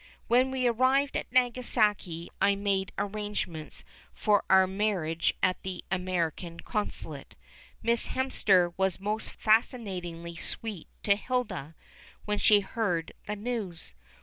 [0.27, 3.83] When we arrived at Nagasaki I made arrangements
[4.15, 7.35] for our marriage at the American Consulate.
[7.83, 11.75] Miss Hemster was most fascinatingly sweet to Hilda
[12.25, 13.93] when she heard the news.